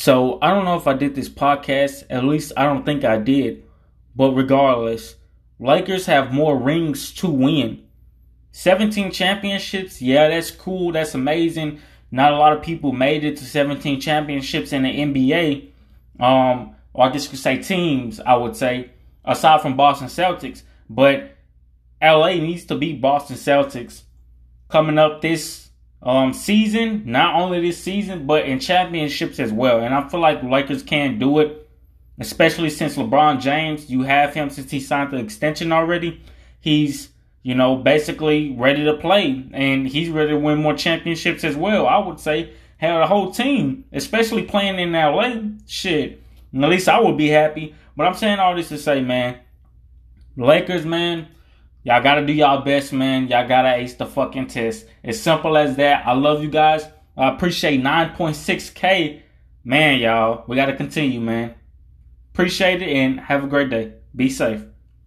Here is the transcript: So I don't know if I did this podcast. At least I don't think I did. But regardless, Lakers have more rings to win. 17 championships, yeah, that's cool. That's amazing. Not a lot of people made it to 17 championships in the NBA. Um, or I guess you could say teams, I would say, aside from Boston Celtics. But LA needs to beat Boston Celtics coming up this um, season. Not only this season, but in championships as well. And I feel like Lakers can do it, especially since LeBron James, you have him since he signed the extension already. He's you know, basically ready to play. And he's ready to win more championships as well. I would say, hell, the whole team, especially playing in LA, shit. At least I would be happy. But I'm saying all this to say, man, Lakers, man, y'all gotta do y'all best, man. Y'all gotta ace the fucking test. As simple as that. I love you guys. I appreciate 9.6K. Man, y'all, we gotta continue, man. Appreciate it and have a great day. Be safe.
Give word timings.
So 0.00 0.38
I 0.40 0.48
don't 0.48 0.64
know 0.64 0.78
if 0.78 0.86
I 0.86 0.94
did 0.94 1.14
this 1.14 1.28
podcast. 1.28 2.04
At 2.08 2.24
least 2.24 2.54
I 2.56 2.62
don't 2.62 2.86
think 2.86 3.04
I 3.04 3.18
did. 3.18 3.64
But 4.16 4.32
regardless, 4.32 5.16
Lakers 5.58 6.06
have 6.06 6.32
more 6.32 6.56
rings 6.56 7.12
to 7.16 7.28
win. 7.28 7.82
17 8.52 9.12
championships, 9.12 10.00
yeah, 10.00 10.28
that's 10.28 10.50
cool. 10.50 10.92
That's 10.92 11.14
amazing. 11.14 11.80
Not 12.10 12.32
a 12.32 12.38
lot 12.38 12.54
of 12.54 12.62
people 12.62 12.92
made 12.92 13.24
it 13.24 13.36
to 13.36 13.44
17 13.44 14.00
championships 14.00 14.72
in 14.72 14.84
the 14.84 14.88
NBA. 14.88 15.68
Um, 16.18 16.76
or 16.94 17.04
I 17.04 17.10
guess 17.10 17.24
you 17.24 17.30
could 17.30 17.38
say 17.38 17.58
teams, 17.58 18.20
I 18.20 18.36
would 18.36 18.56
say, 18.56 18.92
aside 19.26 19.60
from 19.60 19.76
Boston 19.76 20.08
Celtics. 20.08 20.62
But 20.88 21.36
LA 22.00 22.36
needs 22.36 22.64
to 22.64 22.74
beat 22.74 23.02
Boston 23.02 23.36
Celtics 23.36 24.04
coming 24.70 24.96
up 24.96 25.20
this 25.20 25.69
um, 26.02 26.32
season. 26.32 27.02
Not 27.06 27.34
only 27.34 27.60
this 27.60 27.78
season, 27.78 28.26
but 28.26 28.46
in 28.46 28.60
championships 28.60 29.38
as 29.38 29.52
well. 29.52 29.80
And 29.80 29.94
I 29.94 30.08
feel 30.08 30.20
like 30.20 30.42
Lakers 30.42 30.82
can 30.82 31.18
do 31.18 31.38
it, 31.40 31.68
especially 32.18 32.70
since 32.70 32.96
LeBron 32.96 33.40
James, 33.40 33.90
you 33.90 34.02
have 34.02 34.34
him 34.34 34.50
since 34.50 34.70
he 34.70 34.80
signed 34.80 35.12
the 35.12 35.18
extension 35.18 35.72
already. 35.72 36.22
He's 36.60 37.10
you 37.42 37.54
know, 37.54 37.76
basically 37.76 38.54
ready 38.56 38.84
to 38.84 38.94
play. 38.94 39.44
And 39.52 39.88
he's 39.88 40.10
ready 40.10 40.30
to 40.30 40.38
win 40.38 40.58
more 40.58 40.74
championships 40.74 41.44
as 41.44 41.56
well. 41.56 41.86
I 41.86 41.98
would 41.98 42.20
say, 42.20 42.52
hell, 42.76 42.98
the 43.00 43.06
whole 43.06 43.30
team, 43.30 43.84
especially 43.92 44.42
playing 44.42 44.78
in 44.78 44.92
LA, 44.92 45.34
shit. 45.66 46.22
At 46.54 46.68
least 46.68 46.88
I 46.88 47.00
would 47.00 47.16
be 47.16 47.28
happy. 47.28 47.74
But 47.96 48.06
I'm 48.06 48.14
saying 48.14 48.38
all 48.38 48.54
this 48.54 48.68
to 48.68 48.78
say, 48.78 49.00
man, 49.00 49.38
Lakers, 50.36 50.84
man, 50.84 51.28
y'all 51.82 52.02
gotta 52.02 52.24
do 52.26 52.32
y'all 52.32 52.62
best, 52.62 52.92
man. 52.92 53.28
Y'all 53.28 53.48
gotta 53.48 53.74
ace 53.74 53.94
the 53.94 54.06
fucking 54.06 54.48
test. 54.48 54.86
As 55.04 55.20
simple 55.20 55.56
as 55.56 55.76
that. 55.76 56.06
I 56.06 56.12
love 56.12 56.42
you 56.42 56.50
guys. 56.50 56.86
I 57.16 57.28
appreciate 57.28 57.82
9.6K. 57.82 59.22
Man, 59.64 59.98
y'all, 60.00 60.44
we 60.46 60.56
gotta 60.56 60.76
continue, 60.76 61.20
man. 61.20 61.54
Appreciate 62.32 62.82
it 62.82 62.88
and 62.88 63.20
have 63.20 63.44
a 63.44 63.48
great 63.48 63.70
day. 63.70 63.94
Be 64.14 64.30
safe. 64.30 64.62